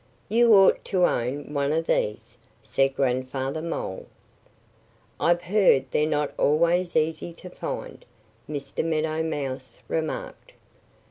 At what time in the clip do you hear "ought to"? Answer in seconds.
0.55-1.05